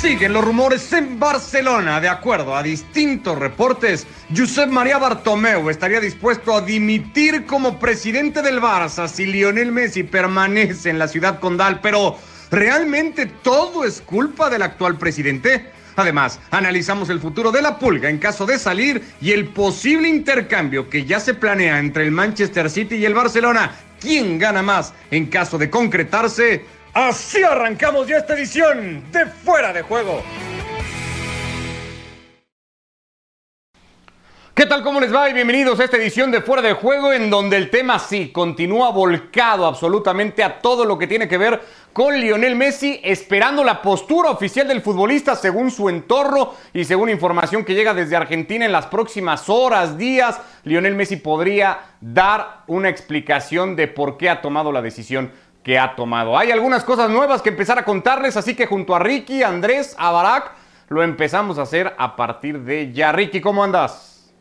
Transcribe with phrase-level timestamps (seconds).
[0.00, 2.00] Siguen los rumores en Barcelona.
[2.00, 8.60] De acuerdo a distintos reportes, Josep María Bartomeu estaría dispuesto a dimitir como presidente del
[8.60, 11.80] Barça si Lionel Messi permanece en la ciudad condal.
[11.80, 12.18] Pero,
[12.50, 15.72] ¿realmente todo es culpa del actual presidente?
[15.96, 20.90] Además, analizamos el futuro de la pulga en caso de salir y el posible intercambio
[20.90, 23.74] que ya se planea entre el Manchester City y el Barcelona.
[23.98, 26.75] ¿Quién gana más en caso de concretarse?
[26.96, 30.22] Así arrancamos ya esta edición de Fuera de Juego.
[34.54, 34.82] ¿Qué tal?
[34.82, 35.28] ¿Cómo les va?
[35.28, 38.90] Y bienvenidos a esta edición de Fuera de Juego en donde el tema sí continúa
[38.92, 41.60] volcado absolutamente a todo lo que tiene que ver
[41.92, 47.66] con Lionel Messi, esperando la postura oficial del futbolista según su entorno y según información
[47.66, 50.40] que llega desde Argentina en las próximas horas, días.
[50.64, 55.32] Lionel Messi podría dar una explicación de por qué ha tomado la decisión
[55.66, 56.38] que ha tomado.
[56.38, 60.44] Hay algunas cosas nuevas que empezar a contarles, así que junto a Ricky, Andrés, a
[60.88, 63.10] lo empezamos a hacer a partir de ya.
[63.10, 64.32] Ricky, ¿cómo andas?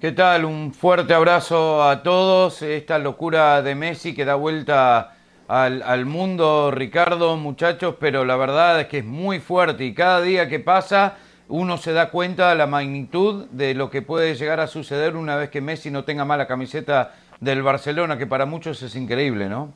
[0.00, 0.44] ¿Qué tal?
[0.44, 2.62] Un fuerte abrazo a todos.
[2.62, 5.16] Esta locura de Messi que da vuelta
[5.48, 10.20] al, al, mundo, Ricardo, muchachos, pero la verdad es que es muy fuerte y cada
[10.20, 11.16] día que pasa
[11.48, 15.34] uno se da cuenta de la magnitud de lo que puede llegar a suceder una
[15.34, 19.48] vez que Messi no tenga más la camiseta del Barcelona, que para muchos es increíble,
[19.48, 19.72] ¿no?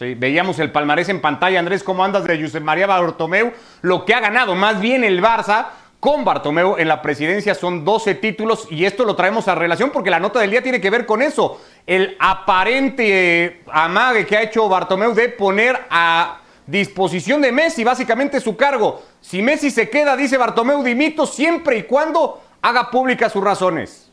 [0.00, 4.20] Veíamos el palmarés en pantalla, Andrés, cómo andas de Josep María Bartomeu, lo que ha
[4.20, 5.66] ganado más bien el Barça
[6.00, 10.08] con Bartomeu en la presidencia son 12 títulos y esto lo traemos a relación porque
[10.08, 14.42] la nota del día tiene que ver con eso, el aparente eh, amague que ha
[14.42, 19.02] hecho Bartomeu de poner a disposición de Messi básicamente su cargo.
[19.20, 24.09] Si Messi se queda, dice Bartomeu, dimito siempre y cuando haga públicas sus razones.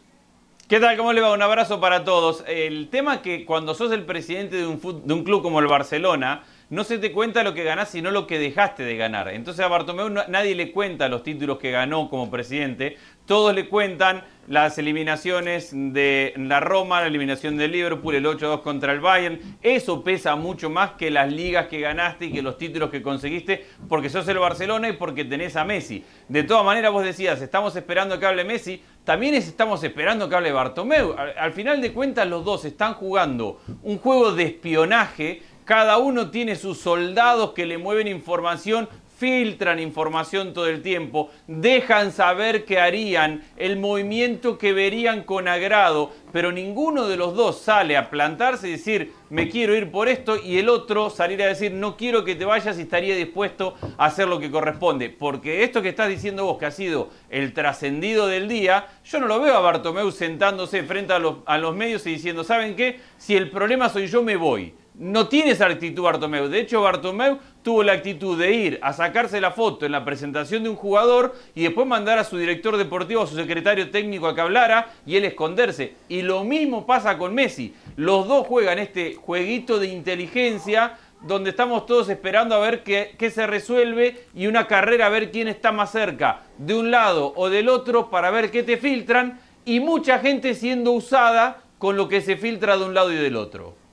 [0.68, 0.98] ¿Qué tal?
[0.98, 1.32] ¿Cómo le va?
[1.32, 2.44] Un abrazo para todos.
[2.46, 6.44] El tema que cuando sos el presidente de un, de un club como el Barcelona,
[6.70, 9.30] no se te cuenta lo que ganás, sino lo que dejaste de ganar.
[9.30, 14.24] Entonces a Bartomeu nadie le cuenta los títulos que ganó como presidente, todos le cuentan
[14.48, 19.40] las eliminaciones de la Roma, la eliminación del Liverpool, el 8-2 contra el Bayern.
[19.62, 23.66] Eso pesa mucho más que las ligas que ganaste y que los títulos que conseguiste
[23.90, 26.06] porque sos el Barcelona y porque tenés a Messi.
[26.30, 30.52] De todas maneras, vos decías, estamos esperando que hable Messi, también estamos esperando que hable
[30.54, 31.14] Bartomeu.
[31.38, 35.42] Al final de cuentas, los dos están jugando un juego de espionaje.
[35.68, 42.12] Cada uno tiene sus soldados que le mueven información filtran información todo el tiempo, dejan
[42.12, 47.98] saber que harían el movimiento que verían con agrado, pero ninguno de los dos sale
[47.98, 51.72] a plantarse y decir me quiero ir por esto y el otro salir a decir
[51.72, 55.10] no quiero que te vayas y estaría dispuesto a hacer lo que corresponde.
[55.10, 59.28] Porque esto que estás diciendo vos, que ha sido el trascendido del día, yo no
[59.28, 63.00] lo veo a Bartomeu sentándose frente a los, a los medios y diciendo, ¿saben qué?
[63.18, 66.48] Si el problema soy yo, me voy no tiene esa actitud Bartomeu.
[66.48, 70.64] De hecho, Bartomeu tuvo la actitud de ir a sacarse la foto en la presentación
[70.64, 74.34] de un jugador y después mandar a su director deportivo, a su secretario técnico a
[74.34, 75.94] que hablara y él esconderse.
[76.10, 77.74] Y lo mismo pasa con Messi.
[77.96, 83.32] Los dos juegan este jueguito de inteligencia donde estamos todos esperando a ver qué, qué,
[83.32, 87.50] se resuelve y una carrera a ver quién está más cerca, de un lado o
[87.50, 92.22] del otro, para ver qué te filtran y mucha gente siendo usada con lo que
[92.22, 93.87] se filtra de un lado y del otro.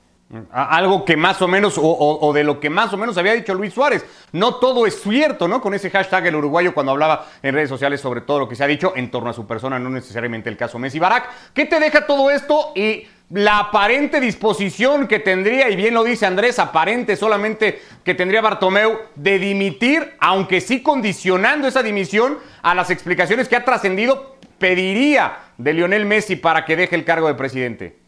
[0.51, 3.73] Algo que más o menos, o, de lo que más o menos había dicho Luis
[3.73, 4.05] Suárez.
[4.31, 5.61] No todo es cierto, ¿no?
[5.61, 8.63] Con ese hashtag el uruguayo cuando hablaba en redes sociales sobre todo lo que se
[8.63, 11.29] ha dicho en torno a su persona, no necesariamente el caso Messi Barak.
[11.53, 16.25] ¿Qué te deja todo esto y la aparente disposición que tendría, y bien lo dice
[16.25, 22.89] Andrés, aparente solamente que tendría Bartomeu de dimitir, aunque sí condicionando esa dimisión a las
[22.89, 28.04] explicaciones que ha trascendido, pediría de Lionel Messi para que deje el cargo de presidente?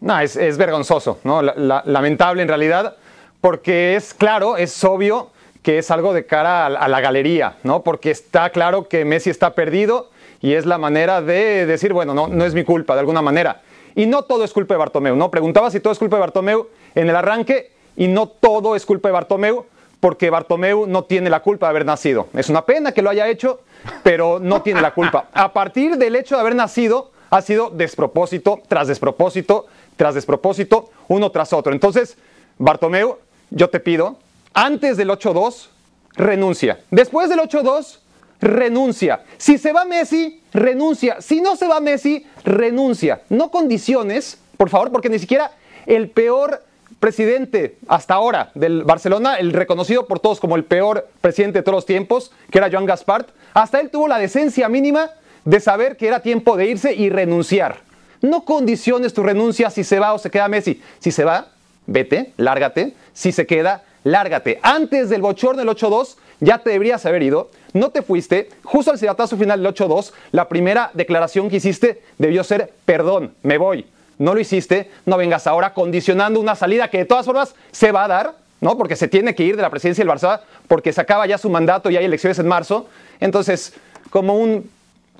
[0.00, 1.42] No, es, es vergonzoso, ¿no?
[1.42, 2.96] La, la, lamentable en realidad,
[3.40, 5.30] porque es claro, es obvio
[5.62, 7.82] que es algo de cara a, a, la galería, ¿no?
[7.82, 10.10] Porque está claro que Messi está perdido
[10.40, 13.62] y es la manera de decir, bueno, no, no es mi culpa, de alguna manera.
[13.94, 15.30] Y no todo es culpa de Bartomeu, ¿no?
[15.30, 19.08] Preguntaba si todo es culpa de Bartomeu en el arranque y no todo es culpa
[19.08, 19.66] de Bartomeu
[20.00, 22.28] porque Bartomeu no tiene la culpa de haber nacido.
[22.34, 23.60] Es una pena que lo haya hecho,
[24.04, 25.26] pero no tiene la culpa.
[25.32, 29.66] A partir del hecho de haber nacido, ha sido despropósito tras despropósito
[29.98, 31.72] tras despropósito, uno tras otro.
[31.72, 32.16] Entonces,
[32.56, 33.18] Bartomeu,
[33.50, 34.16] yo te pido,
[34.54, 35.66] antes del 8-2,
[36.14, 36.80] renuncia.
[36.90, 37.98] Después del 8-2,
[38.40, 39.24] renuncia.
[39.36, 41.20] Si se va Messi, renuncia.
[41.20, 43.22] Si no se va Messi, renuncia.
[43.28, 45.50] No condiciones, por favor, porque ni siquiera
[45.84, 46.62] el peor
[47.00, 51.76] presidente hasta ahora del Barcelona, el reconocido por todos como el peor presidente de todos
[51.76, 55.10] los tiempos, que era Joan Gaspart, hasta él tuvo la decencia mínima
[55.44, 57.87] de saber que era tiempo de irse y renunciar.
[58.20, 60.82] No condiciones tu renuncia si se va o se queda Messi.
[60.98, 61.48] Si se va,
[61.86, 62.94] vete, lárgate.
[63.12, 64.58] Si se queda, lárgate.
[64.62, 68.98] Antes del bochorno del 8-2, ya te deberías haber ido, no te fuiste, justo al
[68.98, 73.86] silbatazo final del 8-2, la primera declaración que hiciste debió ser, perdón, me voy.
[74.18, 78.04] No lo hiciste, no vengas ahora condicionando una salida que de todas formas se va
[78.04, 78.76] a dar, ¿no?
[78.76, 81.50] Porque se tiene que ir de la presidencia del Barça, porque se acaba ya su
[81.50, 82.88] mandato y hay elecciones en marzo.
[83.20, 83.74] Entonces,
[84.10, 84.68] como un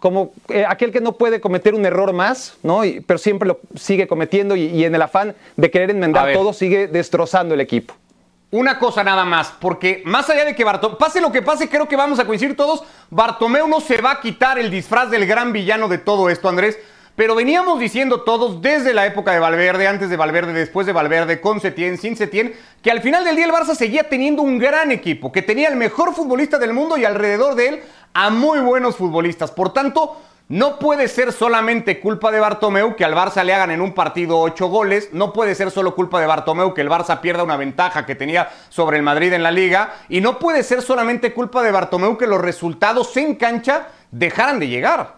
[0.00, 2.82] como eh, aquel que no puede cometer un error más, ¿no?
[3.06, 7.54] pero siempre lo sigue cometiendo y, en el afán de querer enmendar todo sigue destrozando
[7.54, 7.94] el equipo.
[8.50, 11.86] Una cosa nada más, porque más allá de que Bartomeu, pase lo que pase, creo
[11.86, 15.52] que vamos a coincidir todos, Bartomeu no se va a quitar el disfraz del gran
[15.52, 16.78] villano de todo esto, Andrés.
[17.18, 21.40] Pero veníamos diciendo todos desde la época de Valverde, antes de Valverde, después de Valverde,
[21.40, 24.92] con Setién, sin Setién, que al final del día el Barça seguía teniendo un gran
[24.92, 27.80] equipo, que tenía el mejor futbolista del mundo y alrededor de él
[28.18, 29.52] a muy buenos futbolistas.
[29.52, 30.16] Por tanto,
[30.48, 34.40] no puede ser solamente culpa de Bartomeu que al Barça le hagan en un partido
[34.40, 35.10] ocho goles.
[35.12, 38.50] No puede ser solo culpa de Bartomeu que el Barça pierda una ventaja que tenía
[38.70, 39.94] sobre el Madrid en la liga.
[40.08, 44.66] Y no puede ser solamente culpa de Bartomeu que los resultados en cancha dejaran de
[44.66, 45.17] llegar.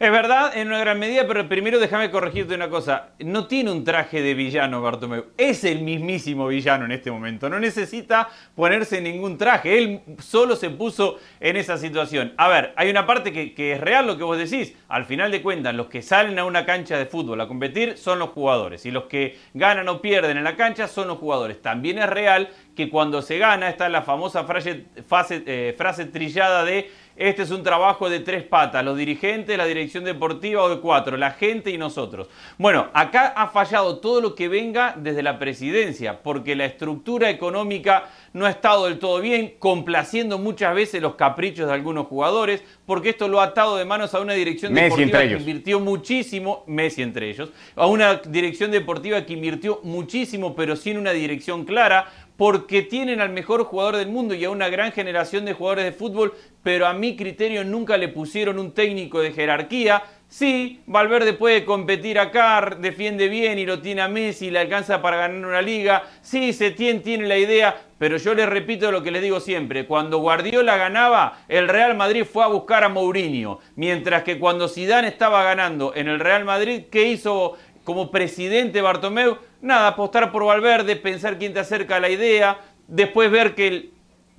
[0.00, 3.10] Es verdad, en una gran medida, pero primero déjame corregirte una cosa.
[3.18, 5.26] No tiene un traje de villano Bartomeu.
[5.36, 7.50] Es el mismísimo villano en este momento.
[7.50, 9.76] No necesita ponerse ningún traje.
[9.76, 12.32] Él solo se puso en esa situación.
[12.38, 14.74] A ver, hay una parte que, es real lo que vos decís.
[14.88, 18.20] Al final de cuentas, los que salen a una cancha de fútbol a competir son
[18.20, 18.86] los jugadores.
[18.86, 21.60] Y los que ganan o pierden en la cancha son los jugadores.
[21.60, 24.86] También es real que cuando se gana está la famosa frase,
[25.28, 30.04] eh, frase trillada de este es un trabajo de tres patas, los dirigentes, la dirección
[30.04, 32.28] deportiva o de cuatro, la gente y nosotros.
[32.56, 38.08] Bueno, acá ha fallado todo lo que venga desde la presidencia, porque la estructura económica
[38.32, 43.10] no ha estado del todo bien, complaciendo muchas veces los caprichos de algunos jugadores, porque
[43.10, 47.30] esto lo ha atado de manos a una dirección deportiva que invirtió muchísimo, Messi entre
[47.30, 52.08] ellos, a una dirección deportiva que invirtió muchísimo, pero sin una dirección clara,
[52.40, 55.92] porque tienen al mejor jugador del mundo y a una gran generación de jugadores de
[55.92, 56.32] fútbol,
[56.62, 60.04] pero a mi criterio nunca le pusieron un técnico de jerarquía.
[60.26, 65.18] Sí, Valverde puede competir acá, defiende bien y lo tiene a Messi le alcanza para
[65.18, 66.04] ganar una liga.
[66.22, 70.16] Sí, Setién tiene la idea, pero yo les repito lo que les digo siempre, cuando
[70.20, 75.42] Guardiola ganaba, el Real Madrid fue a buscar a Mourinho, mientras que cuando Zidane estaba
[75.42, 77.58] ganando en el Real Madrid, ¿qué hizo
[77.90, 79.38] como presidente Bartomeu?
[79.60, 83.90] nada, apostar por Valverde, pensar quién te acerca a la idea, después ver que el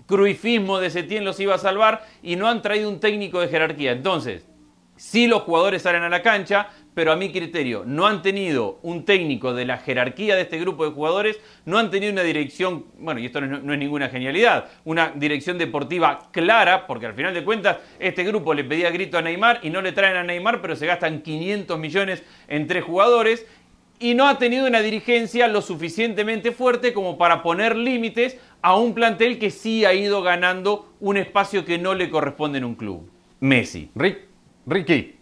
[0.05, 3.91] cruifismo de Setién los iba a salvar y no han traído un técnico de jerarquía.
[3.91, 4.45] Entonces,
[4.95, 9.05] sí los jugadores salen a la cancha, pero a mi criterio no han tenido un
[9.05, 13.19] técnico de la jerarquía de este grupo de jugadores, no han tenido una dirección, bueno,
[13.19, 17.77] y esto no, es ninguna genialidad, una dirección deportiva clara, porque al final de cuentas
[17.99, 20.85] este grupo le pedía grito a Neymar y no le traen a Neymar, pero se
[20.85, 23.45] gastan 500 millones en tres jugadores,
[23.99, 28.95] y no ha tenido una dirigencia lo suficientemente fuerte como para poner límites a un
[28.95, 33.07] plantel que sí ha ido ganando un espacio que no le corresponde en un club.
[33.39, 33.91] Messi.
[34.65, 35.20] Ricky.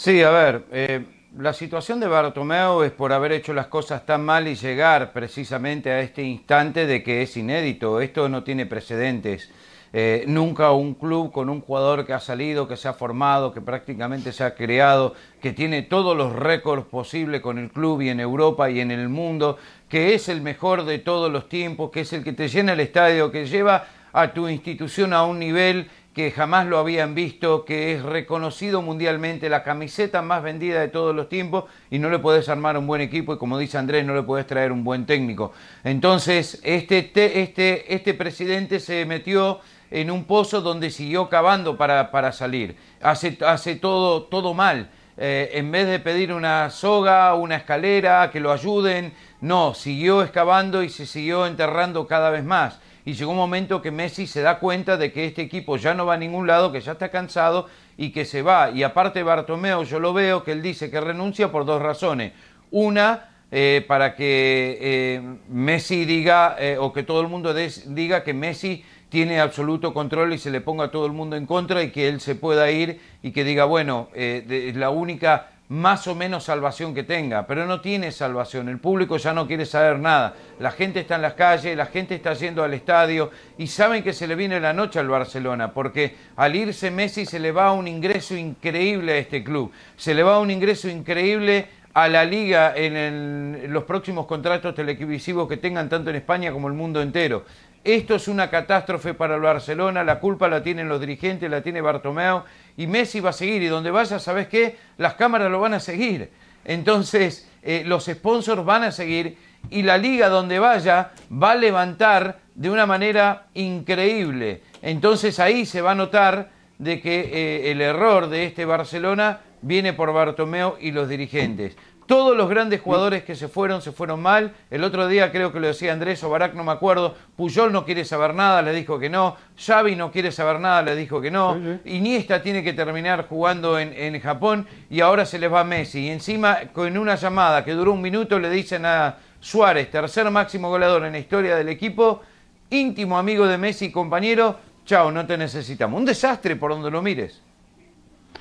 [0.00, 1.04] Sí, a ver, eh,
[1.36, 5.90] la situación de Bartomeu es por haber hecho las cosas tan mal y llegar precisamente
[5.90, 8.00] a este instante de que es inédito.
[8.00, 9.50] Esto no tiene precedentes.
[9.92, 13.60] Eh, nunca un club con un jugador que ha salido, que se ha formado, que
[13.60, 15.12] prácticamente se ha creado,
[15.42, 19.10] que tiene todos los récords posibles con el club y en Europa y en el
[19.10, 22.72] mundo, que es el mejor de todos los tiempos, que es el que te llena
[22.72, 23.84] el estadio, que lleva
[24.14, 29.48] a tu institución a un nivel que jamás lo habían visto, que es reconocido mundialmente,
[29.48, 33.00] la camiseta más vendida de todos los tiempos y no le puedes armar un buen
[33.00, 35.52] equipo y como dice Andrés, no le puedes traer un buen técnico.
[35.84, 42.32] Entonces, este, este, este presidente se metió en un pozo donde siguió cavando para, para
[42.32, 42.76] salir.
[43.00, 44.90] Hace, hace todo, todo mal.
[45.16, 50.82] Eh, en vez de pedir una soga, una escalera, que lo ayuden, no, siguió excavando
[50.82, 52.80] y se siguió enterrando cada vez más.
[53.10, 56.06] Y llegó un momento que Messi se da cuenta de que este equipo ya no
[56.06, 58.70] va a ningún lado, que ya está cansado y que se va.
[58.70, 62.32] Y aparte Bartomeo, yo lo veo que él dice que renuncia por dos razones.
[62.70, 68.84] Una, eh, para que eh, Messi diga, o que todo el mundo diga que Messi
[69.10, 72.08] tiene absoluto control y se le ponga a todo el mundo en contra y que
[72.08, 76.42] él se pueda ir y que diga, bueno, eh, es la única más o menos
[76.44, 80.72] salvación que tenga, pero no tiene salvación, el público ya no quiere saber nada, la
[80.72, 84.26] gente está en las calles, la gente está yendo al estadio y saben que se
[84.26, 88.34] le viene la noche al Barcelona, porque al irse Messi se le va un ingreso
[88.34, 93.84] increíble a este club, se le va un ingreso increíble a la liga en los
[93.84, 97.44] próximos contratos televisivos que tengan tanto en España como el mundo entero.
[97.82, 101.80] Esto es una catástrofe para el Barcelona, la culpa la tienen los dirigentes, la tiene
[101.80, 102.42] Bartomeu
[102.80, 104.78] y Messi va a seguir y donde vaya, ¿sabes qué?
[104.96, 106.30] Las cámaras lo van a seguir.
[106.64, 109.36] Entonces, eh, los sponsors van a seguir
[109.68, 114.62] y la liga donde vaya va a levantar de una manera increíble.
[114.80, 119.92] Entonces ahí se va a notar de que eh, el error de este Barcelona viene
[119.92, 121.76] por Bartomeu y los dirigentes.
[122.10, 124.52] Todos los grandes jugadores que se fueron, se fueron mal.
[124.68, 127.14] El otro día creo que lo decía Andrés o Barak, no me acuerdo.
[127.36, 129.36] Puyol no quiere saber nada, le dijo que no.
[129.56, 131.56] Xavi no quiere saber nada, le dijo que no.
[131.84, 136.06] Iniesta tiene que terminar jugando en, en Japón y ahora se les va Messi.
[136.06, 140.68] Y encima, con una llamada que duró un minuto, le dicen a Suárez, tercer máximo
[140.68, 142.22] goleador en la historia del equipo,
[142.70, 145.96] íntimo amigo de Messi y compañero, chao, no te necesitamos.
[145.96, 147.40] Un desastre por donde lo mires.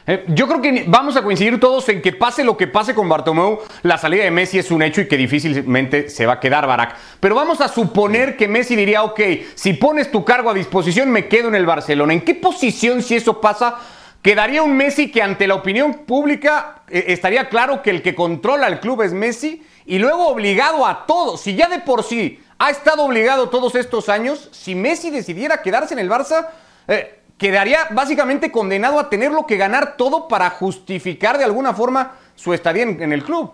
[0.07, 3.07] Eh, yo creo que vamos a coincidir todos en que pase lo que pase con
[3.07, 6.67] Bartomeu, la salida de Messi es un hecho y que difícilmente se va a quedar
[6.67, 6.95] Barak.
[7.19, 9.19] Pero vamos a suponer que Messi diría, ok,
[9.55, 12.13] si pones tu cargo a disposición me quedo en el Barcelona.
[12.13, 13.79] ¿En qué posición si eso pasa?
[14.21, 18.67] Quedaría un Messi que ante la opinión pública eh, estaría claro que el que controla
[18.67, 21.41] el club es Messi y luego obligado a todos.
[21.41, 25.93] Si ya de por sí ha estado obligado todos estos años, si Messi decidiera quedarse
[25.93, 26.47] en el Barça,
[26.87, 32.53] eh, quedaría básicamente condenado a tenerlo que ganar todo para justificar de alguna forma su
[32.53, 33.53] estadía en, el club.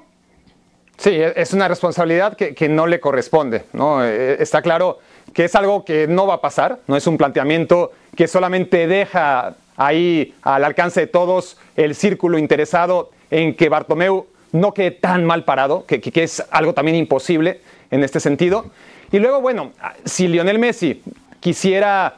[0.97, 3.63] Sí, e, es una responsabilidad que, no le corresponde.
[3.71, 4.03] ¿no?
[4.03, 4.99] E, está claro
[5.33, 9.55] que es algo que no va a pasar, no es un planteamiento que solamente deja
[9.77, 15.43] ahí al alcance de todos el círculo interesado en que Bartomeu no quede tan mal
[15.43, 17.61] parado, que, que es algo también imposible
[17.91, 18.65] en este sentido.
[19.11, 19.73] Y luego, bueno,
[20.05, 21.03] si Lionel Messi
[21.39, 22.15] quisiera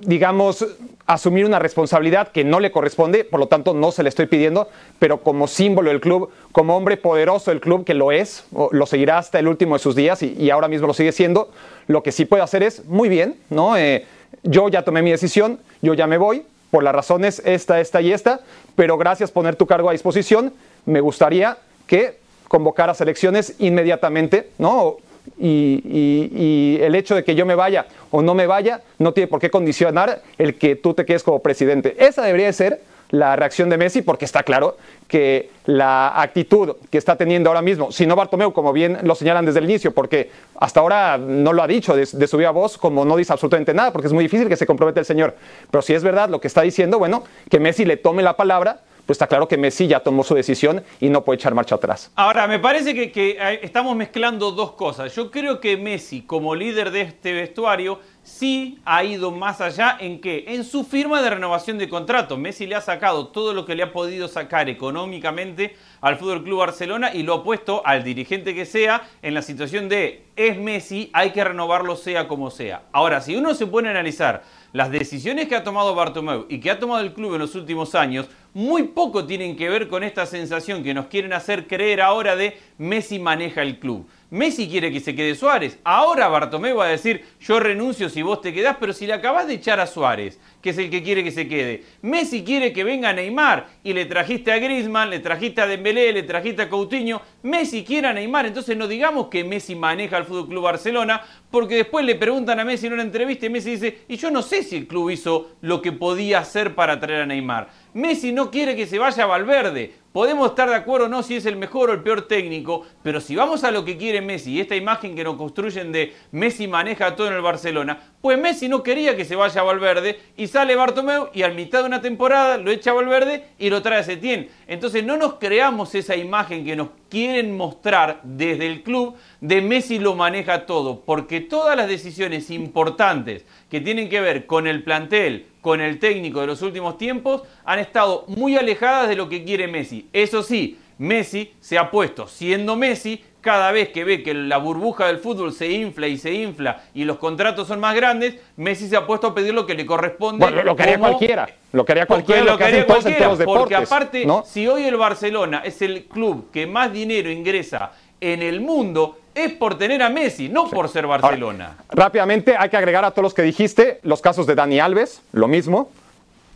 [0.00, 0.66] digamos,
[1.06, 4.68] asumir una responsabilidad que no le corresponde, por lo tanto no se le estoy pidiendo,
[4.98, 9.18] pero como símbolo del club, como hombre poderoso del club que lo es, lo seguirá
[9.18, 11.50] hasta el último de sus días y, ahora mismo lo sigue siendo,
[11.86, 13.76] lo que sí puede hacer es, muy bien, ¿no?
[13.76, 14.04] Eh,
[14.42, 18.12] yo ya tomé mi decisión, yo ya me voy, por las razones esta, esta y
[18.12, 18.40] esta,
[18.74, 20.52] pero gracias poner tu cargo a disposición,
[20.84, 24.96] me gustaría que convocaras elecciones inmediatamente, ¿no?
[25.38, 29.40] Y, el hecho de que yo me vaya o no me vaya no tiene por
[29.40, 31.96] qué condicionar el que tú te quedes como presidente.
[31.98, 32.80] Esa debería ser
[33.10, 37.92] la reacción de Messi porque está claro que la actitud que está teniendo ahora mismo,
[37.92, 41.62] si no Bartomeu, como bien lo señalan desde el inicio, porque hasta ahora no lo
[41.62, 44.48] ha dicho de, su viva voz, como no dice absolutamente nada, porque es muy difícil
[44.48, 45.36] que se comprometa el señor.
[45.70, 48.80] Pero si es verdad lo que está diciendo, bueno, que Messi le tome la palabra
[49.06, 52.10] pues está claro que Messi ya tomó su decisión y no puede echar marcha atrás.
[52.16, 55.14] Ahora, me parece que, que, estamos mezclando dos cosas.
[55.14, 60.20] Yo creo que Messi, como líder de este vestuario, sí ha ido más allá en
[60.20, 63.76] que en su firma de renovación de contrato, Messi le ha sacado todo lo que
[63.76, 68.54] le ha podido sacar económicamente al Fútbol Club Barcelona y lo ha puesto al dirigente
[68.54, 72.82] que sea en la situación de es Messi, hay que renovarlo sea como sea.
[72.92, 74.42] Ahora, si uno se pone a analizar
[74.72, 77.94] las decisiones que ha tomado Bartomeu y que ha tomado el club en los últimos
[77.94, 82.36] años muy poco tienen que ver con esta sensación que nos quieren hacer creer ahora
[82.36, 84.06] de Messi maneja el club.
[84.30, 85.78] Messi quiere que se quede Suárez.
[85.84, 89.46] Ahora Bartomeu va a decir, yo renuncio si vos te quedás, pero si le acabas
[89.46, 91.84] de echar a Suárez, que es el que quiere que se quede.
[92.02, 96.24] Messi quiere que venga Neymar y le trajiste a Griezmann, le trajiste a Dembélé, le
[96.24, 97.22] trajiste a Coutinho.
[97.44, 101.76] Messi quiere a Neymar, entonces no digamos que Messi maneja el Fútbol Club Barcelona, porque
[101.76, 104.64] después le preguntan a Messi en una entrevista y Messi dice, y yo no sé
[104.64, 107.68] si el club hizo lo que podía hacer para traer a Neymar.
[107.94, 109.94] Messi no quiere que se vaya a Valverde.
[110.12, 113.20] Podemos estar de acuerdo o no si es el mejor o el peor técnico, pero
[113.20, 116.66] si vamos a lo que quiere Messi y esta imagen que nos construyen de Messi
[116.66, 120.46] maneja todo en el Barcelona, pues Messi no quería que se vaya a Valverde y
[120.56, 124.02] sale Bartomeu y al mitad de una temporada lo echa Valverde y lo trae a
[124.02, 124.48] Setién.
[124.66, 129.98] Entonces no nos creamos esa imagen que nos quieren mostrar desde el club de Messi
[129.98, 135.44] lo maneja todo, porque todas las decisiones importantes que tienen que ver con el plantel,
[135.60, 139.68] con el técnico de los últimos tiempos, han estado muy alejadas de lo que quiere
[139.68, 140.08] Messi.
[140.14, 145.06] Eso sí, Messi se ha puesto, siendo Messi, cada vez que ve que la burbuja
[145.06, 148.96] del fútbol se infla y se infla y los contratos son más grandes, Messi se
[148.96, 150.44] ha puesto a pedir lo que le corresponde.
[150.44, 151.48] Bueno, lo que haría cualquiera.
[151.70, 152.42] Lo que haría cualquiera.
[152.42, 153.36] Lo que, haría cualquiera.
[153.44, 158.60] porque aparte, si hoy el Barcelona es el club que más dinero ingresa en el
[158.60, 161.76] mundo, es por tener a Messi, no por ser Barcelona.
[161.90, 165.46] rápidamente hay que agregar a todos los que dijiste los casos de Dani Alves, lo
[165.46, 165.88] mismo.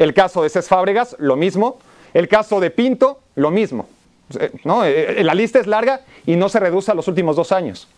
[0.01, 1.79] El caso de Cés Fábregas, lo mismo.
[2.15, 3.87] El caso de Pinto, lo mismo.
[4.39, 4.85] Eh, ¿no?
[4.85, 7.89] Eh, la lista es larga y no se reduce a los últimos dos años.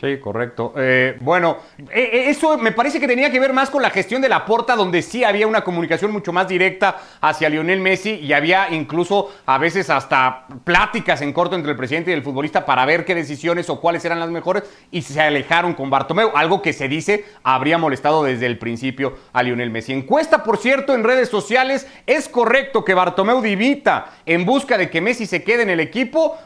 [0.00, 0.74] Sí, correcto.
[0.76, 1.58] Eh, bueno,
[1.90, 4.44] eh, eh, eso me parece que tenía que ver más con la gestión de la
[4.44, 9.32] porta, donde sí había una comunicación mucho más directa hacia Lionel Messi y había incluso
[9.44, 13.16] a veces hasta pláticas en corto entre el presidente y el futbolista para ver qué
[13.16, 14.62] decisiones o cuáles eran las mejores
[14.92, 19.42] y se alejaron con Bartomeu, algo que se dice habría molestado desde el principio a
[19.42, 19.92] Lionel Messi.
[19.92, 25.00] Encuesta, por cierto, en redes sociales, ¿es correcto que Bartomeu divita en busca de que
[25.00, 26.38] Messi se quede en el equipo?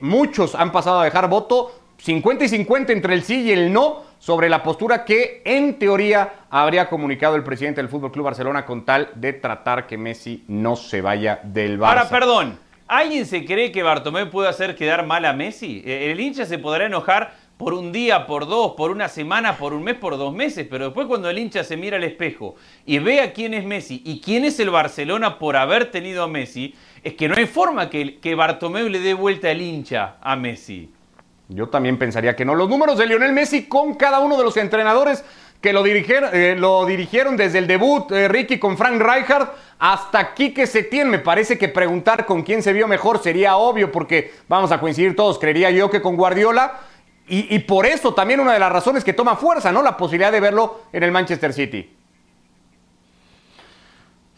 [0.00, 4.02] muchos han pasado a dejar voto 50 y 50 entre el sí y el no
[4.18, 8.84] sobre la postura que en teoría habría comunicado el presidente del Fútbol Club Barcelona con
[8.84, 11.88] tal de tratar que Messi no se vaya del Barça.
[11.90, 15.80] Ahora, perdón, ¿alguien se cree que Bartomeu puede hacer quedar mal a Messi?
[15.86, 19.72] Eh, El hincha se podrá enojar por un día, por dos, por una semana, por
[19.72, 22.98] un mes, por dos meses, pero después cuando el hincha se mira al espejo y
[22.98, 26.74] ve a quién es Messi y quién es el Barcelona por haber tenido a Messi,
[27.04, 30.90] es que no hay forma que, que Bartomeu le dé vuelta el hincha a Messi.
[31.54, 32.54] Yo también pensaría que no.
[32.54, 35.24] Los números de Lionel Messi con cada uno de los entrenadores
[35.60, 40.34] que lo dirigieron, eh, lo dirigieron desde el debut, eh, Ricky con Frank Rijkaard, hasta
[40.34, 41.08] Quique Setién.
[41.08, 45.14] Me parece que preguntar con quién se vio mejor sería obvio, porque vamos a coincidir
[45.14, 46.80] todos, creería yo que con Guardiola.
[47.28, 49.82] Y, y por eso también una de las razones que toma fuerza, ¿no?
[49.82, 52.01] La posibilidad de verlo en el Manchester City.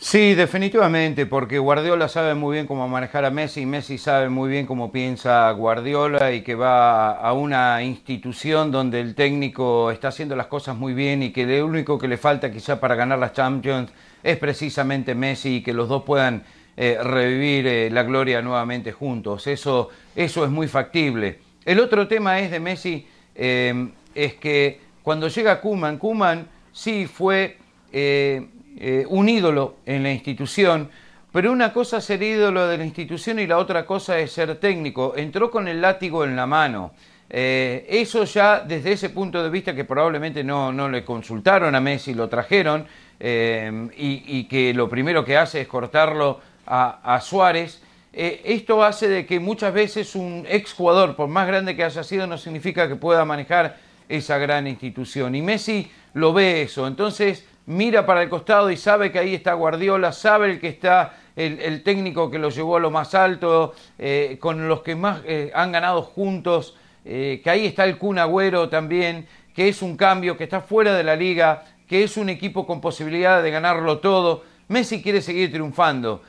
[0.06, 4.50] Sí, definitivamente, porque Guardiola sabe muy bien cómo manejar a Messi y Messi sabe muy
[4.50, 10.36] bien cómo piensa Guardiola y que va a una institución donde el técnico está haciendo
[10.36, 13.32] las cosas muy bien y que lo único que le falta quizá para ganar las
[13.32, 13.90] Champions
[14.22, 16.44] es precisamente Messi y que los dos puedan
[16.76, 19.46] eh, revivir eh, la gloria nuevamente juntos.
[19.46, 21.38] Eso, eso es muy factible.
[21.64, 27.56] El otro tema es de Messi, eh, es que cuando llega Kuman, Kuman sí fue
[27.96, 30.90] eh, eh, un ídolo en la institución,
[31.32, 34.56] pero una cosa es ser ídolo de la institución y la otra cosa es ser
[34.56, 35.14] técnico.
[35.16, 36.92] Entró con el látigo en la mano.
[37.30, 41.80] Eh, eso ya desde ese punto de vista que probablemente no, no le consultaron a
[41.80, 42.86] Messi, lo trajeron
[43.18, 47.80] eh, y, que lo primero que hace es cortarlo a, Suárez.
[48.12, 52.38] Esto hace de que muchas veces un exjugador, por más grande que haya sido, no
[52.38, 53.76] significa que pueda manejar
[54.08, 55.34] esa gran institución.
[55.34, 56.86] Y Messi lo ve eso.
[56.86, 61.14] Entonces mira para el costado y sabe que ahí está Guardiola, sabe el que está
[61.36, 65.50] el, técnico que lo llevó a lo más alto, eh, con los que más eh,
[65.54, 70.36] han ganado juntos, eh, que ahí está el Kun Agüero también, que es un cambio,
[70.36, 74.44] que está fuera de la liga, que es un equipo con posibilidad de ganarlo todo.
[74.68, 76.22] Messi quiere seguir triunfando,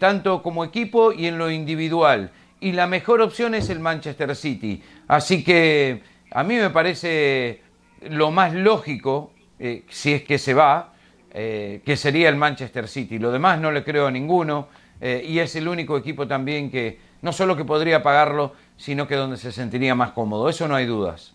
[0.00, 2.32] tanto como equipo y en lo individual.
[2.60, 4.82] Y la mejor opción es el Manchester City.
[5.06, 7.62] Así que a mí me parece
[8.10, 10.92] lo más lógico, eh, si es que se va,
[11.32, 13.18] eh, que sería el Manchester City.
[13.18, 14.68] Lo demás no le creo a ninguno
[15.00, 19.16] eh, y es el único equipo también que no solo que podría pagarlo, sino que
[19.16, 20.48] donde se sentiría más cómodo.
[20.48, 21.34] Eso no hay dudas.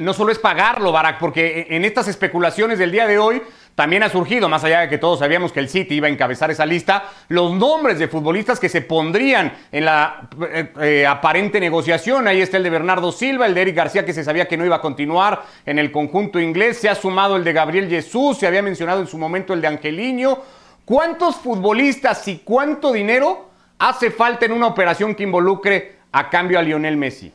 [0.00, 3.42] No solo es pagarlo, Barack, porque en estas especulaciones del día de hoy
[3.76, 6.50] también ha surgido, más allá de que todos sabíamos que el City iba a encabezar
[6.50, 12.26] esa lista, los nombres de futbolistas que se pondrían en la eh, eh, aparente negociación.
[12.26, 14.64] Ahí está el de Bernardo Silva, el de Eric García, que se sabía que no
[14.64, 16.78] iba a continuar en el conjunto inglés.
[16.78, 19.68] Se ha sumado el de Gabriel Jesús, se había mencionado en su momento el de
[19.68, 20.38] Angeliño.
[20.86, 26.62] ¿Cuántos futbolistas y cuánto dinero hace falta en una operación que involucre a cambio a
[26.62, 27.30] Lionel Messi?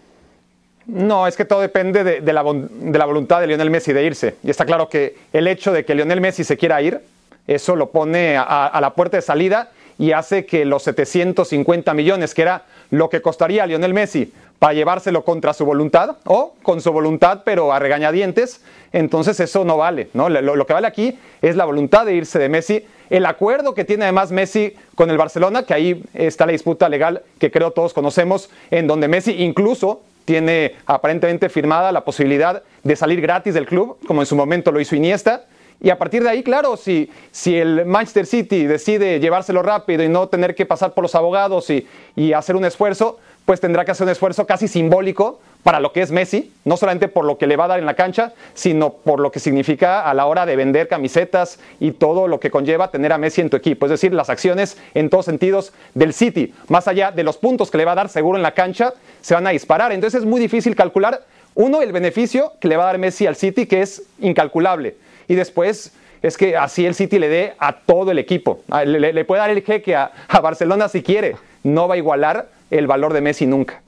[0.87, 4.35] No, es que todo depende de, la, de la voluntad de Lionel Messi de irse.
[4.43, 7.01] Y está claro que el hecho de que Lionel Messi se quiera ir,
[7.47, 12.33] eso lo pone a, a la puerta de salida y hace que los 750 millones,
[12.33, 16.81] que era lo que costaría a Lionel Messi para llevárselo contra su voluntad o con
[16.81, 18.61] su voluntad pero a regañadientes,
[18.93, 20.09] entonces eso no vale.
[20.13, 20.29] ¿no?
[20.29, 23.85] Lo, lo que vale aquí es la voluntad de irse de Messi, el acuerdo que
[23.85, 27.93] tiene además Messi con el Barcelona, que ahí está la disputa legal que creo todos
[27.93, 33.97] conocemos, en donde Messi incluso tiene aparentemente firmada la posibilidad de salir gratis del club,
[34.07, 35.43] como en su momento lo hizo Iniesta.
[35.81, 40.07] Y a partir de ahí, claro, si, si el Manchester City decide llevárselo rápido y
[40.07, 43.91] no tener que pasar por los abogados y, y hacer un esfuerzo, pues tendrá que
[43.91, 47.45] hacer un esfuerzo casi simbólico para lo que es Messi, no solamente por lo que
[47.47, 50.45] le va a dar en la cancha, sino por lo que significa a la hora
[50.45, 53.85] de vender camisetas y todo lo que conlleva tener a Messi en tu equipo.
[53.85, 57.77] Es decir, las acciones en todos sentidos del City, más allá de los puntos que
[57.77, 59.91] le va a dar seguro en la cancha, se van a disparar.
[59.91, 61.21] Entonces es muy difícil calcular,
[61.53, 64.95] uno, el beneficio que le va a dar Messi al City, que es incalculable.
[65.27, 68.61] Y después es que así el City le dé a todo el equipo.
[68.69, 71.35] A- Le, le- le puede dar el jeque a, a Barcelona si quiere.
[71.63, 73.81] No va a igualar el valor de Messi nunca.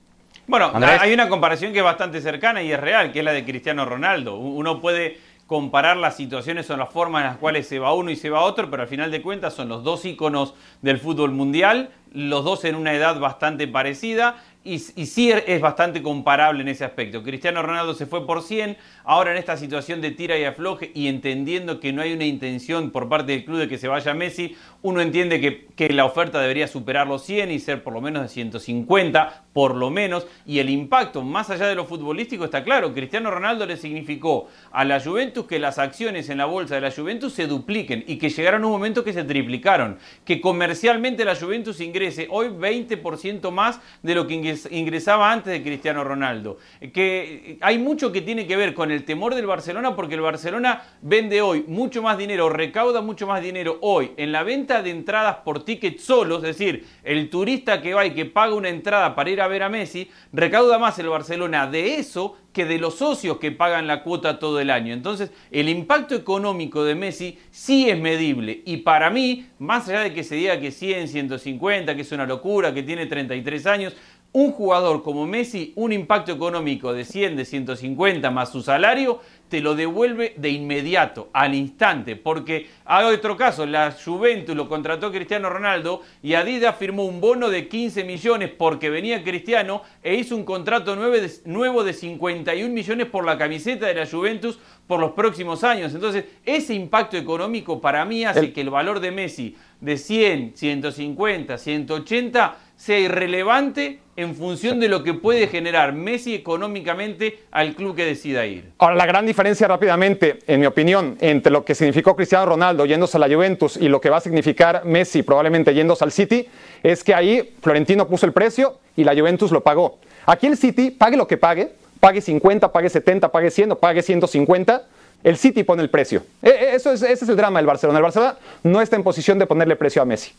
[0.54, 1.02] Bueno, Andrés.
[1.02, 3.86] hay una comparación que es bastante cercana y es real, que es la de Cristiano
[3.86, 4.36] Ronaldo.
[4.36, 8.16] Uno puede comparar las situaciones o las formas en las cuales se va uno y
[8.16, 11.90] se va otro, pero al final de cuentas son los dos íconos del fútbol mundial,
[12.14, 16.86] los dos en una edad bastante parecida y, y sí es bastante comparable en ese
[16.86, 17.22] aspecto.
[17.22, 21.08] Cristiano Ronaldo se fue por 100, ahora en esta situación de tira y afloje y
[21.08, 24.56] entendiendo que no hay una intención por parte del club de que se vaya Messi,
[24.82, 28.24] uno entiende que, que la oferta debería superar los 100 y ser por lo menos
[28.24, 32.94] de 150, por lo menos, y el impacto más allá de lo futbolístico está claro,
[32.94, 36.92] Cristiano Ronaldo le significó a la Juventus que las acciones en la bolsa de la
[36.92, 41.82] Juventus se dupliquen y que llegaron un momento que se triplicaron, que comercialmente la Juventus
[41.82, 46.58] ingrese hoy 20% más de lo que ingresó ingresaba antes de Cristiano Ronaldo.
[46.94, 50.84] Que hay mucho que tiene que ver con el temor del Barcelona porque el Barcelona
[51.02, 55.38] vende hoy mucho más dinero, recauda mucho más dinero hoy en la venta de entradas
[55.38, 59.30] por ticket solos, es decir, el turista que va y que paga una entrada para
[59.30, 63.40] ir a ver a Messi, recauda más el Barcelona de eso que de los socios
[63.40, 64.94] que pagan la cuota todo el año.
[64.94, 68.62] Entonces, el impacto económico de Messi sí es medible.
[68.66, 72.28] Y para mí, más allá de que se diga que 100, 150, que es una
[72.28, 73.96] locura, que tiene 33 años,
[74.34, 79.62] un jugador como Messi, un impacto económico de 100, de 150 más su salario, te
[79.62, 82.16] lo devuelve de inmediato, al instante.
[82.16, 87.52] Porque hay otro caso, la Juventus lo contrató Cristiano Ronaldo y Adidas firmó un bono
[87.52, 93.26] de 15 millones porque venía Cristiano e hizo un contrato nuevo de 51 millones por
[93.26, 95.94] la camiseta de la Juventus por los próximos años.
[95.94, 101.58] Entonces, ese impacto económico para mí hace que el valor de Messi de 100, 150,
[101.60, 108.04] 180 sea irrelevante en función de lo que puede generar Messi económicamente al club que
[108.04, 108.74] decida ir.
[108.78, 113.16] Ahora, la gran diferencia rápidamente, en mi opinión, entre lo que significó Cristiano Ronaldo yéndose
[113.16, 116.46] a la Juventus y lo que va a significar Messi probablemente yéndose al City,
[116.84, 120.00] es que ahí Florentino puso el precio y la Juventus lo pagó.
[120.26, 124.02] Aquí el City, pague lo que pague, pague 50, pague 70, pague 100 o pague
[124.02, 124.84] 150,
[125.24, 126.24] el City pone el precio.
[126.42, 128.00] E, e, eso ese es el drama del Barcelona.
[128.00, 130.34] El Barcelona no está en posición de ponerle precio a Messi.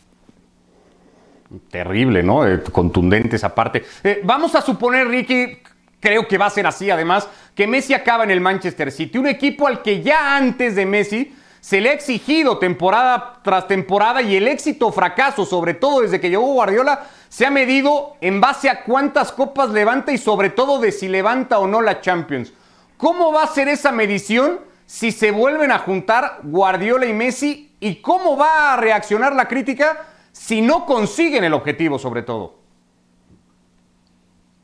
[1.70, 2.46] Terrible, ¿no?
[2.46, 3.84] Eh, contundente esa parte.
[4.02, 5.58] Eh, vamos a suponer, Ricky,
[6.00, 9.26] creo que va a ser así además, que Messi acaba en el Manchester City, un
[9.26, 14.36] equipo al que ya antes de Messi se le ha exigido temporada tras temporada y
[14.36, 18.84] el éxito fracaso, sobre todo desde que llegó Guardiola, se ha medido en base a
[18.84, 22.52] cuántas copas levanta y sobre todo de si levanta o no la Champions.
[22.98, 27.96] ¿Cómo va a ser esa medición si se vuelven a juntar Guardiola y Messi y
[27.96, 30.06] cómo va a reaccionar la crítica?
[30.34, 32.56] Si no consiguen el objetivo sobre todo?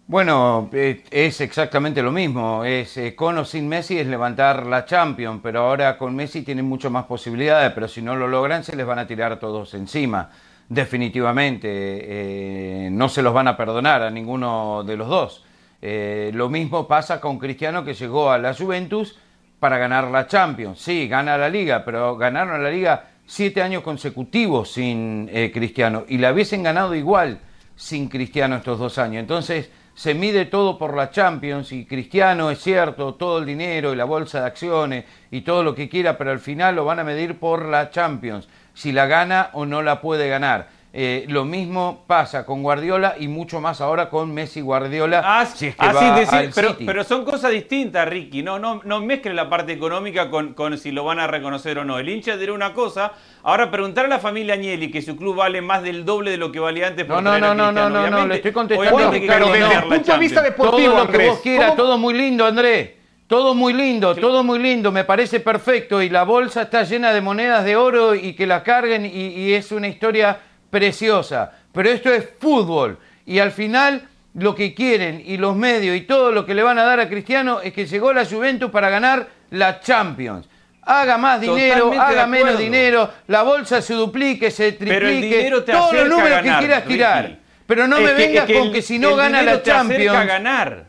[0.09, 2.65] Bueno, eh, es exactamente lo mismo.
[2.65, 6.65] Es, eh, con o sin Messi es levantar la Champions, pero ahora con Messi tienen
[6.65, 10.31] mucho más posibilidades, pero si no lo logran se les van a tirar todos encima.
[10.69, 15.45] Definitivamente, eh, no se los van a perdonar a ninguno de los dos.
[15.81, 19.17] lo mismo pasa con Cristiano que llegó a la Juventus
[19.61, 20.81] para ganar la Champions.
[20.81, 26.19] Sí, gana la liga, pero ganaron la liga siete años consecutivos sin eh, Cristiano y
[26.19, 27.38] la hubiesen ganado igual
[27.77, 29.21] sin Cristiano estos dos años.
[29.21, 33.97] Entonces se mide todo por la Champions y Cristiano es cierto, todo el dinero y
[33.97, 37.05] la bolsa de acciones y todo lo que quiera, pero al final lo van a
[37.05, 40.69] medir por la Champions, si la gana o no la puede ganar.
[40.92, 45.22] Eh, lo mismo pasa con Guardiola y mucho más ahora con Messi Guardiola.
[45.24, 48.42] Ah, si es que decir, pero, pero, son cosas distintas, Ricky.
[48.42, 51.85] No, no, no mezclen la parte económica con, con, si lo van a reconocer o
[51.85, 52.00] no.
[52.00, 53.12] El hincha dirá una cosa.
[53.44, 56.50] Ahora preguntar a la familia Agnelli que su club vale más del doble de lo
[56.50, 57.07] que valía antes.
[57.07, 58.96] Por no, no, no, no, no, no, le estoy contestando.
[58.96, 62.44] pero desde el punto de vista deportivo, todo lo que vos quieras, todo muy lindo,
[62.44, 62.90] Andrés.
[63.29, 67.20] Todo muy lindo, todo muy lindo, me parece perfecto y la bolsa está llena de
[67.20, 70.40] monedas de oro y que la carguen y es una historia
[70.71, 76.03] preciosa, pero esto es fútbol y al final lo que quieren y los medios y
[76.03, 78.89] todo lo que le van a dar a Cristiano es que llegó la Juventus para
[78.89, 80.49] ganar la Champions.
[80.83, 86.41] Haga más dinero, haga menos dinero, la bolsa se duplique, se triplique, todos los números
[86.43, 87.39] que quieras tirar.
[87.67, 90.17] Pero no me vengas con que si no gana la Champions.
[90.17, 90.87] a ganar.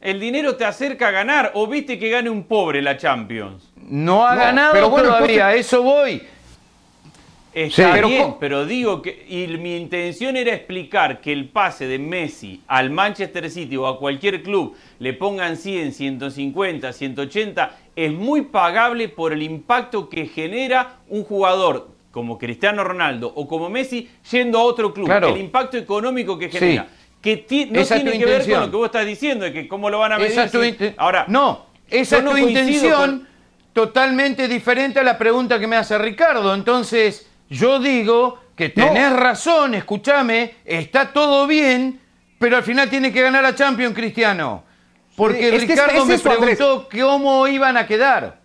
[0.00, 1.52] El dinero te acerca a ganar.
[1.54, 3.72] ¿O viste que gane un pobre la Champions?
[3.76, 6.22] No ha ganado pero todavía, a eso voy.
[7.64, 12.62] Está bien, pero digo que y mi intención era explicar que el pase de Messi
[12.68, 19.08] al Manchester City o a cualquier club le pongan 100, 150, 180 es muy pagable
[19.08, 24.62] por el impacto que genera un jugador como Cristiano Ronaldo o como Messi yendo a
[24.62, 26.88] otro club, el impacto económico que genera.
[27.20, 29.98] Que no tiene que ver con lo que vos estás diciendo, de que cómo lo
[29.98, 30.94] van a medir.
[30.96, 33.26] Ahora, no, esa es tu intención
[33.72, 36.54] totalmente diferente a la pregunta que me hace Ricardo.
[36.54, 42.00] Entonces, yo digo que tenés razón, escúchame, está todo bien,
[42.38, 44.64] pero al final tiene que ganar a Champions Cristiano.
[45.16, 48.40] Porque Ricardo me preguntó cómo iban a quedar.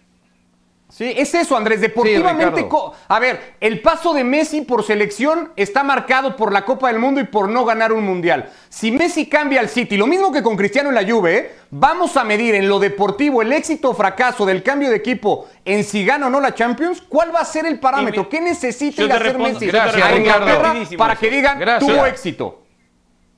[0.93, 1.81] Sí, es eso, Andrés.
[1.81, 2.69] Deportivamente,
[3.07, 7.19] a ver, el paso de Messi por selección está marcado por la Copa del Mundo
[7.19, 8.51] y por no ganar un mundial.
[8.69, 11.51] Si Messi cambia al City, lo mismo que con Cristiano en la Juve, ¿eh?
[11.71, 15.83] vamos a medir en lo deportivo el éxito o fracaso del cambio de equipo en
[15.83, 17.01] si gana o no la Champions.
[17.01, 18.29] ¿Cuál va a ser el parámetro?
[18.29, 22.62] ¿Qué necesita hacer Messi para que digan tuvo éxito?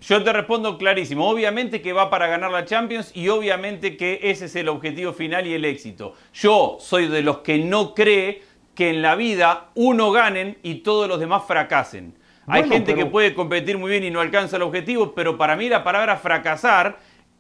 [0.08, 1.28] Yo te respondo clarísimo.
[1.28, 5.48] Obviamente que va para ganar la Champions y obviamente que ese es el objetivo final
[5.48, 6.14] y el éxito.
[6.34, 8.44] Yo soy de los que no cree
[8.76, 12.14] que en la vida uno ganen y todos los demás fracasen.
[12.46, 15.56] Hay gente pero- que puede competir muy bien y no alcanza el objetivo, pero para
[15.56, 17.00] mí la palabra fracasar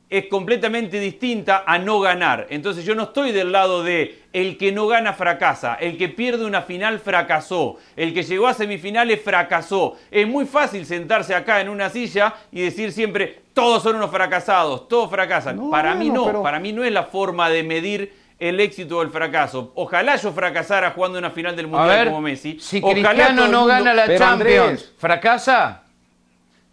[0.09, 2.47] es completamente distinta a no ganar.
[2.49, 6.45] Entonces yo no estoy del lado de el que no gana fracasa, el que pierde
[6.45, 9.95] una final fracasó, el que llegó a semifinales fracasó.
[10.11, 14.87] Es muy fácil sentarse acá en una silla y decir siempre todos son unos fracasados,
[14.87, 15.55] todos fracasan.
[15.57, 18.97] No, para mí no, pero- para mí no es la forma de medir el éxito
[18.97, 19.71] o el fracaso.
[19.75, 22.59] Ojalá yo fracasara jugando una final del Mundial ver, como Messi.
[22.59, 24.93] si Ojalá Cristiano no mundo- gana la Pero, Champions, Andrés.
[24.97, 25.81] ¿fracasa?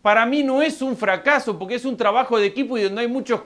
[0.02, 3.08] Para mí no es un fracaso porque es un trabajo de equipo y donde hay
[3.08, 3.40] muchas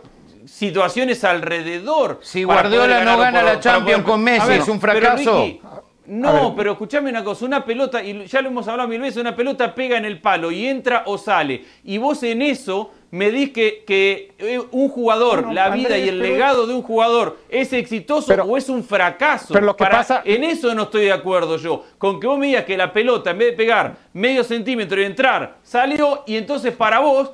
[0.47, 2.21] situaciones alrededor.
[2.23, 5.43] Si Guardiola no gana la Champions poder- con Messi, ver, ¿es un pero, fracaso?
[5.45, 5.61] Ricky,
[6.09, 9.35] no, pero escúchame una cosa, una pelota, y ya lo hemos hablado mil veces, una
[9.37, 11.65] pelota pega en el palo y entra o sale.
[11.85, 16.07] Y vos en eso me dis que, que eh, un jugador, Bueno, la vida Andrés,
[16.07, 19.55] y el pero- legado de un jugador es exitoso Pero- o es un fracaso.
[19.55, 21.85] pero lo que pasa- En eso no estoy de acuerdo yo.
[21.99, 25.05] Con que vos me digas que la pelota, en vez de pegar medio centímetro y
[25.05, 27.31] entrar, salió y entonces para vos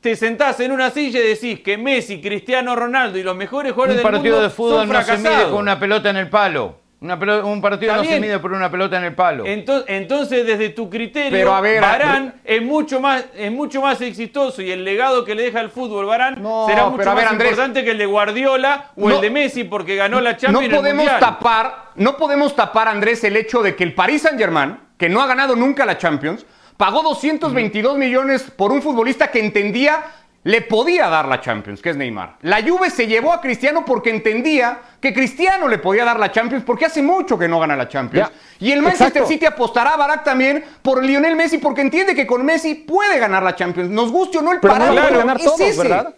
[0.00, 3.96] te sentás en una silla y decís que Messi, Cristiano Ronaldo y los mejores jugadores
[3.96, 5.50] Un del partido mundo de fútbol son no se mide fracasados.
[5.50, 6.76] con una pelota en el palo.
[7.04, 9.44] Una un partido Está no se mide por una pelota en el palo.
[9.44, 14.00] Entonces, entonces, desde tu criterio, Pero, a ver, Varane es mucho más es mucho más
[14.00, 16.06] exitoso y el legado que le deja al fútbol
[16.38, 17.50] No, será mucho ver, más Andrés.
[17.50, 20.76] importante que el de Guardiola o No- el de Messi porque ganó la Champions no
[20.76, 24.78] el podemos tapar, no podemos tapar, Andrés, el hecho de que el Paris Saint Germain,
[24.96, 26.46] que no ha ganado nunca la Champions,
[26.78, 30.02] pagó 222 millones por un futbolista que entendía
[30.44, 32.36] le podía dar la Champions, que es Neymar.
[32.42, 36.64] La Juve se llevó a Cristiano porque entendía que Cristiano le podía dar la Champions
[36.66, 38.28] porque hace mucho que no gana la Champions.
[38.28, 39.28] Ya, Y el Manchester exacto.
[39.28, 43.42] City apostará a Barak también por Lionel Messi porque entiende que con Messi puede ganar
[43.42, 43.88] la Champions.
[43.90, 45.78] Nos guste o no el Pero no lo parámetro pueden ganar es todos, ese.
[45.82, 46.14] ¿verdad?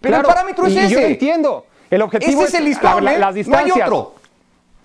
[0.00, 0.88] Pero Claro, el parámetro es y ese.
[0.94, 1.66] Yo lo entiendo.
[1.90, 3.18] El objetivo Ese es el listón, la- la- ¿eh?
[3.20, 3.86] las No hay distancias.
[3.88, 4.14] otro.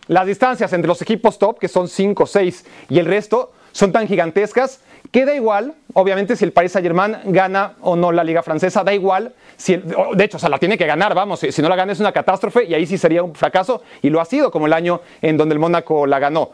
[0.07, 4.07] Las distancias entre los equipos top, que son 5, 6, y el resto son tan
[4.07, 8.83] gigantescas que da igual, obviamente, si el Paris Saint-Germain gana o no la Liga Francesa,
[8.83, 9.33] da igual.
[9.57, 11.39] Si de hecho, o la tiene que ganar, vamos.
[11.39, 14.21] Si, no la gana es una catástrofe y ahí sí sería un fracaso, y lo
[14.21, 16.51] ha sido, como el año en donde el Mónaco la ganó.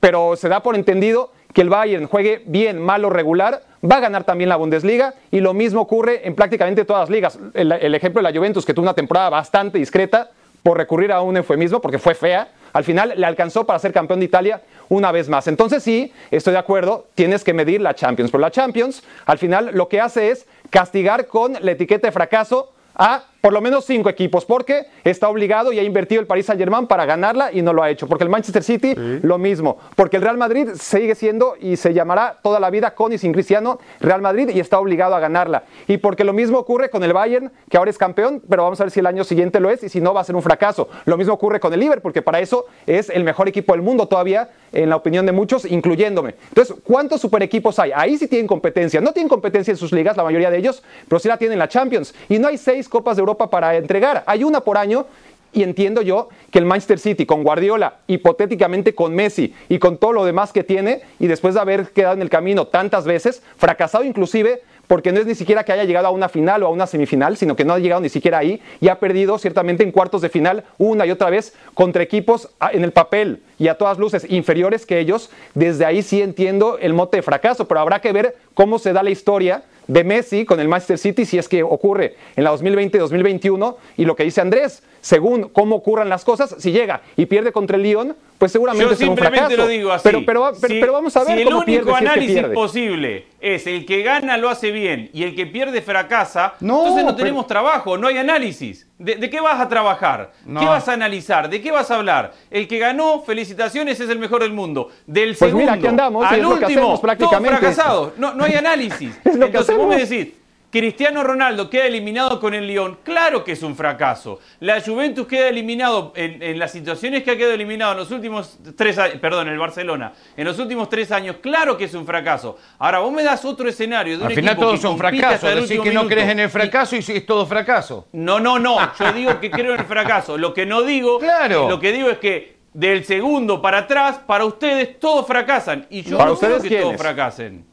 [0.00, 4.00] Pero se da por entendido que el Bayern juegue bien, mal o regular, va a
[4.00, 7.38] ganar también la Bundesliga y lo mismo ocurre en prácticamente todas las ligas.
[7.54, 10.30] El, el ejemplo de la Juventus, que tuvo una temporada bastante discreta,
[10.66, 14.18] por recurrir a un eufemismo, porque fue fea, al final le alcanzó para ser campeón
[14.18, 15.46] de Italia una vez más.
[15.46, 19.70] Entonces sí, estoy de acuerdo, tienes que medir la Champions, pero la Champions al final
[19.72, 24.08] lo que hace es castigar con la etiqueta de fracaso a por lo menos cinco
[24.08, 27.72] equipos, porque está obligado y ha invertido el Paris Saint Germain para ganarla y no
[27.72, 28.08] lo ha hecho.
[28.08, 29.78] Porque el Manchester City, lo mismo.
[29.94, 33.32] Porque el Real Madrid sigue siendo y se llamará toda la vida con y sin
[33.32, 35.62] Cristiano Real Madrid y está obligado a ganarla.
[35.86, 38.82] Y porque lo mismo ocurre con el Bayern, que ahora es campeón, pero vamos a
[38.82, 40.88] ver si el año siguiente lo es y si no va a ser un fracaso.
[41.04, 44.08] Lo mismo ocurre con el Liverpool, porque para eso es el mejor equipo del mundo
[44.08, 46.34] todavía, en la opinión de muchos, incluyéndome.
[46.48, 47.92] Entonces, ¿cuántos super equipos hay?
[47.94, 49.00] Ahí sí tienen competencia.
[49.00, 51.60] No tienen competencia en sus ligas, la mayoría de ellos, pero sí la tienen en
[51.60, 52.12] la Champions.
[52.28, 54.24] Y no hay seis Copas de Europa para entregar.
[54.26, 55.06] Hay una por año.
[55.52, 60.12] Y entiendo yo que el Manchester City con Guardiola, hipotéticamente con Messi y con todo
[60.12, 64.04] lo demás que tiene, y después de haber quedado en el camino tantas veces, fracasado
[64.04, 66.86] inclusive, porque no es ni siquiera que haya llegado a una final o a una
[66.86, 70.22] semifinal, sino que no ha llegado ni siquiera ahí y ha perdido ciertamente en cuartos
[70.22, 74.26] de final una y otra vez contra equipos en el papel y a todas luces
[74.28, 75.30] inferiores que ellos.
[75.54, 79.02] Desde ahí sí entiendo el mote de fracaso, pero habrá que ver cómo se da
[79.02, 83.76] la historia de Messi con el Manchester City si es que ocurre en la 2020-2021
[83.96, 87.76] y lo que dice Andrés, según cómo ocurran las cosas, si llega y pierde contra
[87.76, 89.62] el Lyon, pues seguramente Yo será un simplemente fracaso.
[89.62, 90.02] lo digo así.
[90.02, 92.10] Pero, pero, pero, Si- pero vamos a ver si cómo el pierde único si es
[92.10, 96.54] que análisis posible es el que gana lo hace bien y el que pierde fracasa,
[96.58, 98.88] No, entonces no pero- tenemos trabajo, no hay análisis.
[98.98, 100.32] ¿De, de qué vas a trabajar?
[100.44, 100.58] No.
[100.58, 101.48] ¿Qué vas a analizar?
[101.48, 102.32] ¿De qué vas a hablar?
[102.50, 104.88] El que ganó, felicitaciones, es el mejor del mundo.
[105.06, 107.48] Del Pues segundo mira, aquí andamos y al último, hacemos prácticamente.
[107.60, 108.12] todos fracasados.
[108.18, 109.16] No, no hay análisis.
[109.24, 110.34] Es lo que entonces vos me decís,
[110.78, 114.40] Cristiano Ronaldo queda eliminado con el Lyon, claro que es un fracaso.
[114.60, 118.58] La Juventus queda eliminado en, en las situaciones que ha quedado eliminado en los últimos
[118.76, 122.58] tres años, perdón, el Barcelona, en los últimos tres años, claro que es un fracaso.
[122.78, 125.54] Ahora vos me das otro escenario de un Al final equipo todos que son fracasos.
[125.62, 128.08] último que no minuto crees en el y- fracaso y es todo fracaso.
[128.12, 128.78] no, no, no.
[128.98, 130.36] Yo digo que creo en el fracaso.
[130.36, 131.68] Lo que no digo, Claro.
[131.68, 135.86] lo que digo es que del segundo para atrás, para ustedes todos fracasan.
[135.88, 136.84] Y yo ¿Para no creo que quiénes?
[136.86, 137.64] todos fracasen.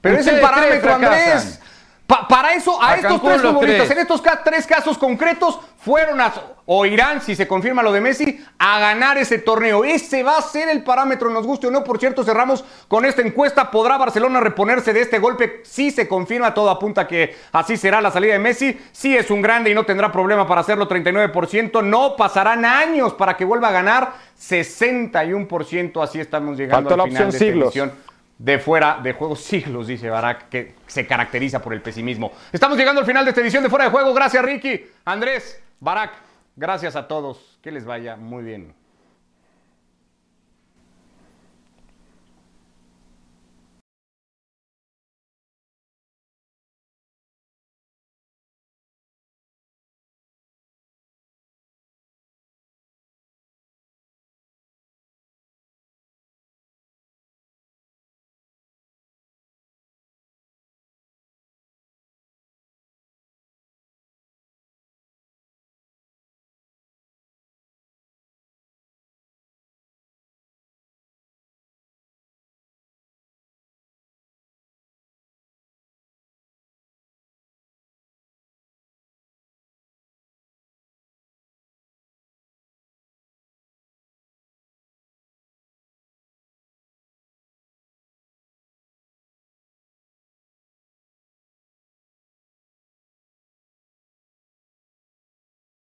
[0.00, 1.04] Pero es el parámetro, fracasan.
[1.38, 1.60] Andrés.
[2.06, 3.96] Pa- para eso, a, A estos Cancún tres los futbolistas, tres.
[3.96, 6.32] en estos ca- tres casos concretos, fueron a,
[6.66, 9.84] o irán, si se confirma lo de Messi, a ganar ese torneo.
[9.84, 11.82] Ese va a ser el parámetro, nos guste o no.
[11.82, 13.70] Por cierto, cerramos con esta encuesta.
[13.70, 15.62] ¿Podrá Barcelona reponerse de este golpe?
[15.64, 18.78] Si se confirma, todo apunta que así será la salida de Messi.
[18.92, 21.82] Sí es un grande y no tendrá problema para hacerlo, 39%.
[21.82, 26.02] No pasarán años para que vuelva a ganar, 61%.
[26.02, 27.68] Así estamos llegando Faltó al la final opción de esta siglos.
[27.68, 28.03] edición.
[28.38, 32.32] De fuera de juego, siglos, dice Barak, que se caracteriza por el pesimismo.
[32.52, 34.12] Estamos llegando al final de esta edición de Fuera de Juego.
[34.12, 36.12] Gracias, Ricky, Andrés, Barak.
[36.56, 37.58] Gracias a todos.
[37.62, 38.74] Que les vaya muy bien.